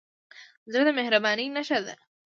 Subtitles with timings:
[0.71, 1.95] زړه د مهربانۍ نښه ده.